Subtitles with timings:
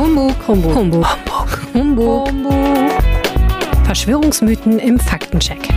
[0.00, 1.06] Humbug, Humbug, Humbug,
[1.74, 2.28] Humbug, Humbug.
[2.28, 2.54] Humbug.
[3.84, 5.68] Verschwörungsmythen im Faktencheck.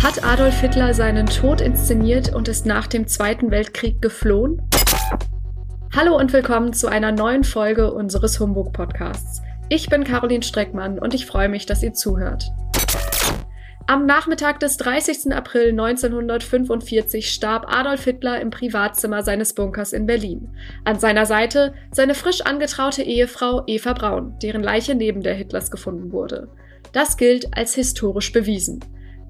[0.00, 4.62] Hat Adolf Hitler seinen Tod inszeniert und ist nach dem Zweiten Weltkrieg geflohen?
[5.92, 9.42] Hallo und willkommen zu einer neuen Folge unseres Humbug-Podcasts.
[9.68, 12.44] Ich bin Caroline Streckmann und ich freue mich, dass ihr zuhört.
[13.92, 15.34] Am Nachmittag des 30.
[15.34, 20.48] April 1945 starb Adolf Hitler im Privatzimmer seines Bunkers in Berlin.
[20.84, 26.10] An seiner Seite seine frisch angetraute Ehefrau Eva Braun, deren Leiche neben der Hitlers gefunden
[26.10, 26.48] wurde.
[26.94, 28.80] Das gilt als historisch bewiesen.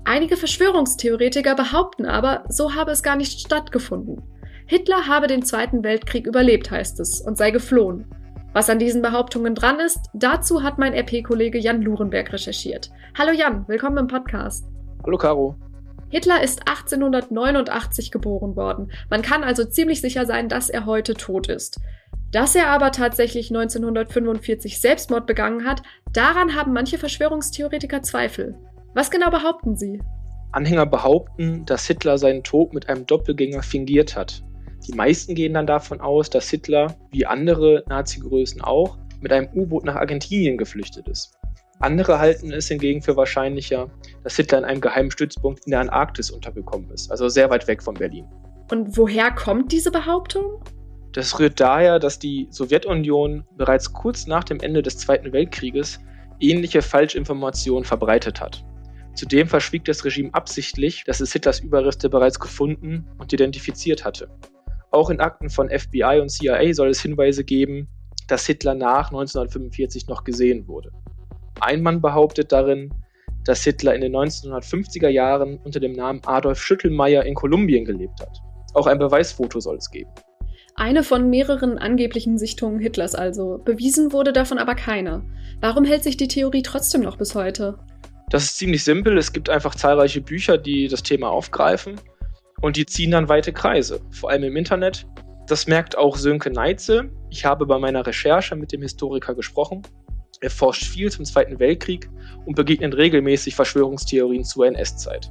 [0.04, 4.22] Einige Verschwörungstheoretiker behaupten aber, so habe es gar nicht stattgefunden.
[4.66, 8.06] Hitler habe den Zweiten Weltkrieg überlebt, heißt es, und sei geflohen.
[8.54, 12.90] Was an diesen Behauptungen dran ist, dazu hat mein RP-Kollege Jan Lurenberg recherchiert.
[13.16, 14.66] Hallo Jan, willkommen im Podcast.
[15.06, 15.56] Hallo Caro.
[16.10, 18.92] Hitler ist 1889 geboren worden.
[19.08, 21.80] Man kann also ziemlich sicher sein, dass er heute tot ist.
[22.30, 25.80] Dass er aber tatsächlich 1945 Selbstmord begangen hat,
[26.12, 28.58] daran haben manche Verschwörungstheoretiker Zweifel.
[28.92, 30.02] Was genau behaupten sie?
[30.52, 34.42] Anhänger behaupten, dass Hitler seinen Tod mit einem Doppelgänger fingiert hat.
[34.86, 39.84] Die meisten gehen dann davon aus, dass Hitler, wie andere Nazi-Größen auch, mit einem U-Boot
[39.84, 41.38] nach Argentinien geflüchtet ist.
[41.78, 43.90] Andere halten es hingegen für wahrscheinlicher,
[44.24, 47.82] dass Hitler in einem geheimen Stützpunkt in der Antarktis untergekommen ist, also sehr weit weg
[47.82, 48.26] von Berlin.
[48.70, 50.62] Und woher kommt diese Behauptung?
[51.12, 56.00] Das rührt daher, dass die Sowjetunion bereits kurz nach dem Ende des Zweiten Weltkrieges
[56.40, 58.64] ähnliche Falschinformationen verbreitet hat.
[59.14, 64.28] Zudem verschwieg das Regime absichtlich, dass es Hitlers Überreste bereits gefunden und identifiziert hatte.
[64.92, 67.88] Auch in Akten von FBI und CIA soll es Hinweise geben,
[68.28, 70.90] dass Hitler nach 1945 noch gesehen wurde.
[71.60, 72.92] Ein Mann behauptet darin,
[73.44, 78.38] dass Hitler in den 1950er Jahren unter dem Namen Adolf Schüttelmeier in Kolumbien gelebt hat.
[78.74, 80.10] Auch ein Beweisfoto soll es geben.
[80.74, 83.60] Eine von mehreren angeblichen Sichtungen Hitlers also.
[83.64, 85.24] Bewiesen wurde davon aber keine.
[85.60, 87.78] Warum hält sich die Theorie trotzdem noch bis heute?
[88.30, 89.18] Das ist ziemlich simpel.
[89.18, 92.00] Es gibt einfach zahlreiche Bücher, die das Thema aufgreifen.
[92.62, 95.06] Und die ziehen dann weite Kreise, vor allem im Internet.
[95.48, 97.10] Das merkt auch Sönke Neitzel.
[97.28, 99.82] Ich habe bei meiner Recherche mit dem Historiker gesprochen.
[100.40, 102.08] Er forscht viel zum Zweiten Weltkrieg
[102.46, 105.30] und begegnet regelmäßig Verschwörungstheorien zur NS-Zeit.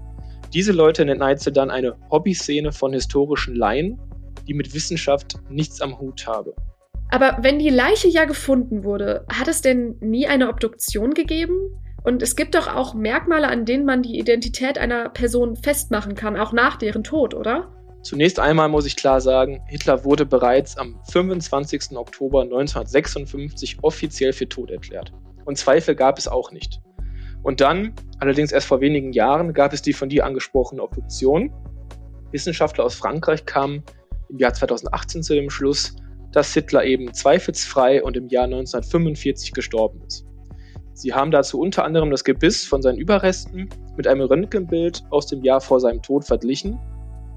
[0.53, 3.98] Diese Leute nennt Neitzel dann eine Hobbyszene von historischen Laien,
[4.48, 6.53] die mit Wissenschaft nichts am Hut habe.
[7.09, 11.56] Aber wenn die Leiche ja gefunden wurde, hat es denn nie eine Obduktion gegeben?
[12.03, 16.38] Und es gibt doch auch Merkmale, an denen man die Identität einer Person festmachen kann,
[16.38, 17.72] auch nach deren Tod, oder?
[18.01, 21.95] Zunächst einmal muss ich klar sagen, Hitler wurde bereits am 25.
[21.95, 25.13] Oktober 1956 offiziell für tot erklärt.
[25.45, 26.79] Und Zweifel gab es auch nicht.
[27.44, 31.51] Und dann, allerdings erst vor wenigen Jahren, gab es die von dir angesprochene Obduktion.
[32.31, 33.83] Wissenschaftler aus Frankreich kamen
[34.29, 35.95] im Jahr 2018 zu dem Schluss,
[36.31, 40.25] dass Hitler eben zweifelsfrei und im Jahr 1945 gestorben ist.
[41.01, 43.67] Sie haben dazu unter anderem das Gebiss von seinen Überresten
[43.97, 46.78] mit einem Röntgenbild aus dem Jahr vor seinem Tod verglichen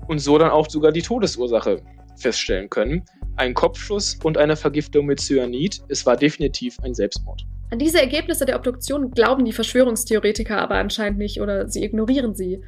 [0.07, 1.81] und so dann auch sogar die Todesursache
[2.15, 3.07] feststellen können.
[3.37, 5.81] Ein Kopfschuss und eine Vergiftung mit Cyanid.
[5.89, 7.47] Es war definitiv ein Selbstmord.
[7.71, 12.61] An diese Ergebnisse der Obduktion glauben die Verschwörungstheoretiker aber anscheinend nicht oder sie ignorieren sie.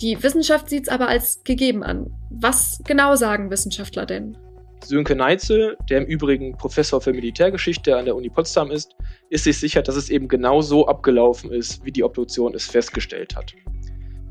[0.00, 2.10] Die Wissenschaft sieht es aber als gegeben an.
[2.30, 4.38] Was genau sagen Wissenschaftler denn?
[4.84, 8.96] Sönke Neitzel, der im Übrigen Professor für Militärgeschichte an der Uni Potsdam ist,
[9.30, 13.36] ist sich sicher, dass es eben genau so abgelaufen ist, wie die Obduktion es festgestellt
[13.36, 13.54] hat.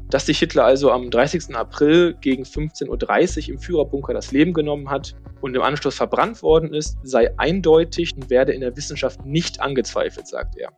[0.09, 1.55] Dass sich Hitler also am 30.
[1.55, 6.73] April gegen 15.30 Uhr im Führerbunker das Leben genommen hat und im Anschluss verbrannt worden
[6.73, 10.71] ist, sei eindeutig und werde in der Wissenschaft nicht angezweifelt, sagt er.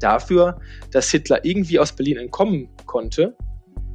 [0.00, 0.60] Dafür,
[0.90, 3.36] dass Hitler irgendwie aus Berlin entkommen konnte,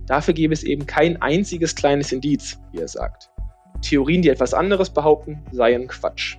[0.07, 3.29] dafür gäbe es eben kein einziges kleines Indiz, wie er sagt.
[3.81, 6.37] Theorien, die etwas anderes behaupten, seien Quatsch.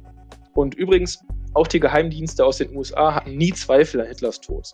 [0.54, 1.22] Und übrigens,
[1.54, 4.68] auch die Geheimdienste aus den USA hatten nie Zweifel an Hitlers Tod,